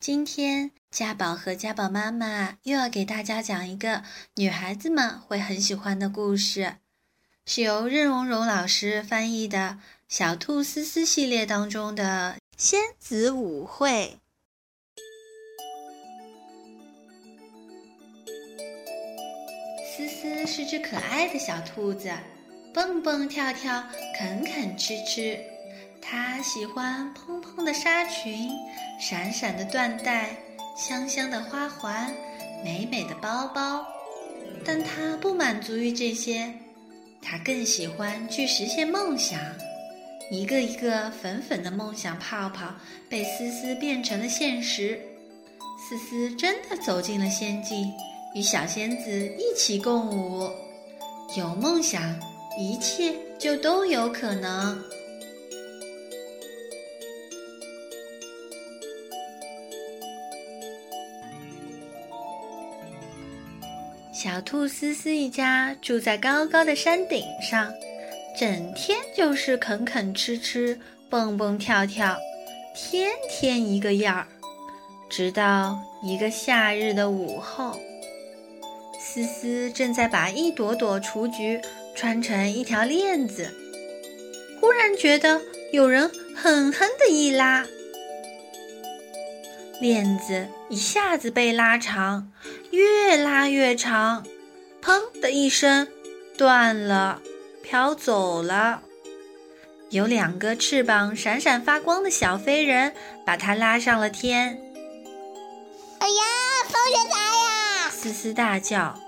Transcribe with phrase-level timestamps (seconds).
[0.00, 4.04] 今天家宝和家宝妈妈又要给大家讲一个
[4.36, 6.76] 女孩子们会很喜欢的故事，
[7.44, 13.90] 是由任蓉蓉老师翻译的《小兔思思》系列当中的《仙子舞会》。
[19.96, 22.08] 思思是只可爱的小兔子，
[22.72, 23.84] 蹦蹦跳跳，
[24.16, 25.57] 啃啃吃吃。
[26.00, 28.50] 她喜欢蓬蓬的纱裙。
[29.00, 30.36] 闪闪的缎带，
[30.76, 32.12] 香香的花环，
[32.64, 33.86] 美美的包包，
[34.64, 36.52] 但他不满足于这些，
[37.22, 39.38] 他更喜欢去实现梦想。
[40.30, 42.74] 一个一个粉粉的梦想泡泡
[43.08, 45.00] 被思思变成了现实，
[45.78, 47.90] 思思真的走进了仙境，
[48.34, 50.50] 与小仙子一起共舞。
[51.36, 52.02] 有梦想，
[52.58, 54.82] 一切就都有可能。
[64.20, 67.72] 小兔思思一家住在高高的山顶上，
[68.36, 70.76] 整天就是啃啃吃吃、
[71.08, 72.18] 蹦蹦跳跳，
[72.74, 74.26] 天天一个样儿。
[75.08, 77.78] 直到一个夏日的午后，
[78.98, 81.60] 思思正在把一朵朵雏菊
[81.94, 83.54] 穿成一条链子，
[84.60, 85.40] 忽然觉得
[85.72, 87.64] 有人狠狠的一拉。
[89.80, 92.30] 链子一下子被拉长，
[92.70, 94.24] 越拉越长，
[94.82, 95.88] 砰的一声，
[96.36, 97.22] 断了，
[97.62, 98.82] 飘走了。
[99.90, 102.92] 有两个翅膀闪闪发光的小飞人
[103.24, 104.60] 把它拉上了天。
[106.00, 106.22] 哎呀，
[106.68, 107.90] 风雪来呀！
[107.90, 109.00] 嘶嘶大叫。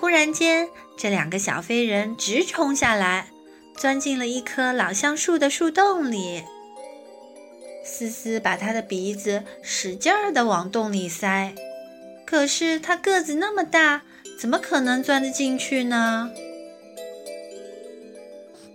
[0.00, 3.28] 忽然间，这两个小飞人直冲下来，
[3.76, 6.42] 钻进了一棵老橡树的树洞里。
[7.88, 11.54] 思思把他的鼻子使劲儿地往洞里塞，
[12.26, 14.02] 可是他个子那么大，
[14.38, 16.30] 怎么可能钻得进去呢？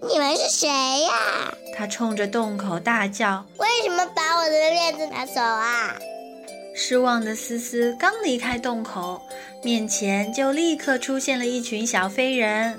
[0.02, 1.54] 你们是谁呀？
[1.78, 5.96] 他冲着洞口大叫：“为什么把我的链子拿走啊？”
[6.76, 9.22] 失望的思思刚离开洞口，
[9.64, 12.78] 面前就立刻出现了一群小飞人。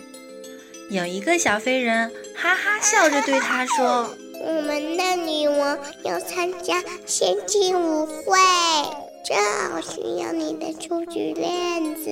[0.91, 4.15] 有一个小飞人哈哈笑着对他说。
[4.47, 8.39] 我们的女王要参加仙境舞会，
[9.25, 9.37] 正
[9.71, 12.05] 好需要你的出局链子。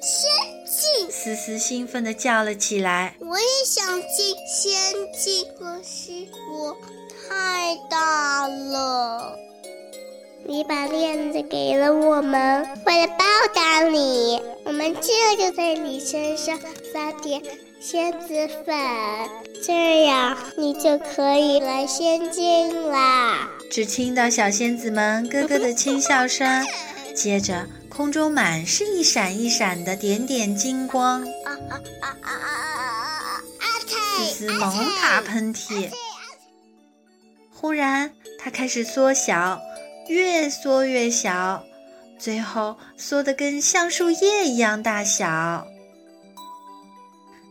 [0.00, 0.30] 仙
[0.64, 1.10] 境！
[1.10, 3.14] 思思兴奋地叫了起来。
[3.20, 4.72] 我也想进仙
[5.12, 6.74] 境，可是我
[7.28, 9.36] 太大了。
[10.46, 16.58] 你把链子给了我们，为了报答你，我们这就在你身上
[16.92, 17.40] 撒点。
[17.80, 18.76] 仙子粉，
[19.64, 23.50] 这样你就可以来仙境啦！
[23.72, 26.64] 只听到小仙子们咯咯的轻笑声，
[27.12, 31.22] 接着空中满是一闪一闪的点点金光。
[31.22, 33.68] 啊啊啊啊啊啊啊！
[34.16, 35.90] 思思猛打喷嚏，
[37.50, 39.60] 忽然它开始缩小，
[40.12, 41.64] 越缩越小，
[42.18, 45.66] 最后缩得跟橡树叶一样大小。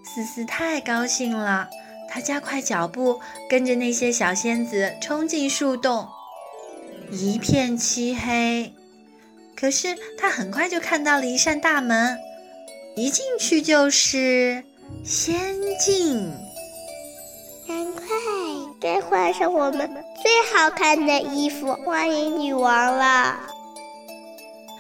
[0.06, 1.68] 思思太高兴了，
[2.08, 6.08] 她加快脚步，跟着那些小仙子冲进树洞。
[7.10, 8.74] 一片漆黑，
[9.56, 12.18] 可是她很快就看到了一扇大门，
[12.96, 14.64] 一进去就是
[15.04, 16.32] 仙境。
[19.32, 19.90] 赶快，该换上我们
[20.22, 23.40] 最好看的衣服，欢迎女王了。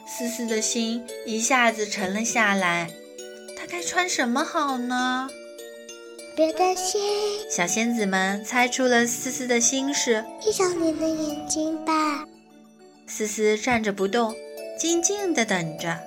[0.05, 2.89] 思思的心一下子沉了下来。
[3.57, 5.29] 她该穿什么好呢？
[6.35, 7.01] 别担心，
[7.49, 10.23] 小仙子们猜出了思思的心事。
[10.43, 12.25] 闭上你的眼睛吧。
[13.07, 14.35] 思思站着不动，
[14.77, 15.97] 静静的等着。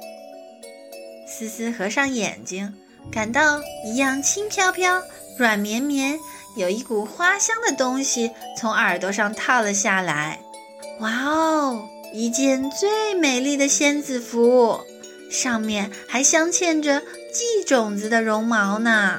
[1.26, 2.74] 思思合上眼睛，
[3.10, 5.02] 感到一样轻飘飘、
[5.38, 6.18] 软绵绵，
[6.56, 10.40] 有一股花香的东西从耳朵上套了下来。
[11.00, 14.80] 哇哦，一件最美丽的仙子服，
[15.30, 17.02] 上面还镶嵌着。
[17.34, 19.18] 系种子的绒毛呢？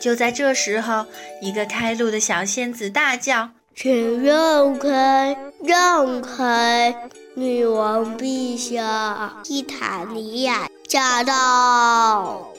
[0.00, 1.06] 就在这时候，
[1.40, 7.08] 一个开路的小仙子大叫：“请让开，让开！
[7.34, 12.52] 女王陛下，伊塔尼亚驾到！”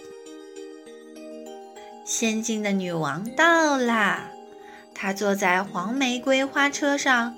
[2.06, 4.30] 仙境的女王到啦！
[4.94, 7.36] 她坐在黄玫瑰花车上，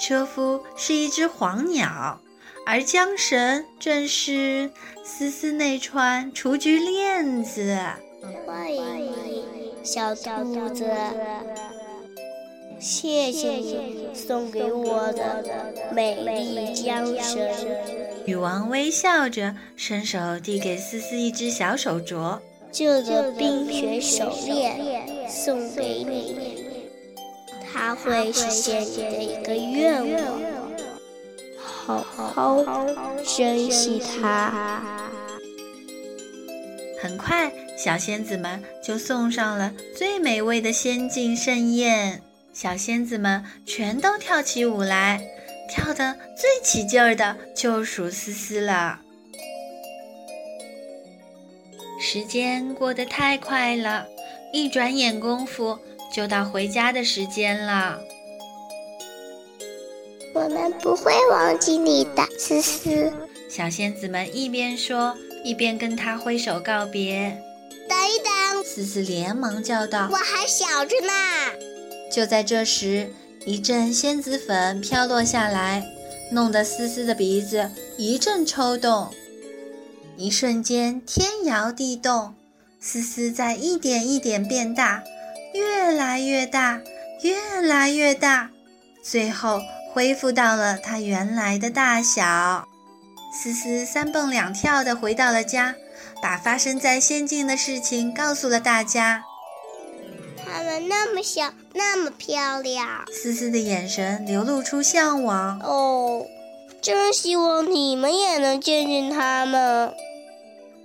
[0.00, 2.20] 车夫是一只黄鸟。
[2.66, 4.70] 而缰绳正是
[5.04, 7.76] 思思那串雏菊链子。
[8.46, 9.44] 欢迎你，
[9.82, 10.90] 小兔子。
[12.80, 15.44] 谢谢你送给我的
[15.92, 17.46] 美丽缰绳。
[18.24, 22.38] 女王微笑着，伸手递给思思一只小手镯。
[22.76, 26.66] 这个冰雪手链送给你，
[27.72, 30.40] 它会实现你的一个愿望。
[31.86, 32.64] 好好
[33.36, 34.82] 珍惜它。
[37.00, 42.20] 很快，小仙子们就送上了最美味的仙境盛宴。
[42.52, 45.22] 小仙子们全都跳起舞来，
[45.70, 49.00] 跳得最起劲儿的就属思思了。
[51.98, 54.06] 时间过得太快了，
[54.52, 55.78] 一转眼功夫
[56.12, 57.98] 就到回家的时间了。
[60.34, 63.12] 我们不会忘记你的，思思。
[63.48, 67.40] 小仙子们一边说，一边跟他挥手告别。
[67.88, 71.12] 等一等，思思连忙叫道：“我还小着呢。”
[72.10, 73.12] 就在这时，
[73.44, 75.84] 一阵仙子粉飘落下来，
[76.32, 79.08] 弄得思思的鼻子一阵抽动。
[80.16, 82.34] 一瞬间，天摇地动，
[82.80, 85.02] 思思在一点一点变大，
[85.52, 86.80] 越来越大，
[87.22, 88.50] 越来越大，
[89.02, 89.60] 最后
[89.92, 92.66] 恢复到了它原来的大小。
[93.32, 95.74] 思思三蹦两跳地回到了家，
[96.22, 99.24] 把发生在仙境的事情告诉了大家。
[100.46, 103.04] 它们那么小，那么漂亮。
[103.12, 105.58] 思思的眼神流露出向往。
[105.60, 106.24] 哦，
[106.84, 109.94] 真希望你们也能见见他们。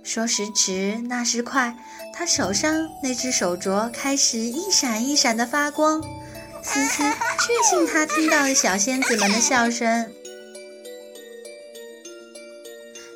[0.02, 1.76] 说时迟，那时快，
[2.14, 6.02] 他手上那只手镯开始一闪一闪的发光。
[6.64, 10.10] 思思确信他听到了小仙子们的笑声。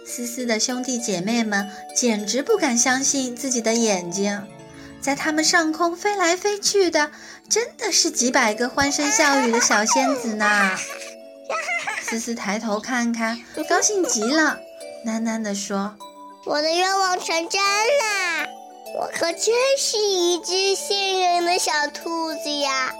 [0.05, 4.47] 思思的兄弟姐妹们简直不敢相信自己的眼睛。
[5.01, 7.11] 在他们上空飞来飞去的，
[7.49, 10.77] 真的是几百个欢声笑语的小仙子呢。
[12.05, 14.59] 思思抬头看看，高兴极了，
[15.07, 15.97] 喃喃地说
[16.45, 18.47] ：“我的愿望成真啦！
[18.97, 22.93] 我可真是一只幸运的小兔子呀！”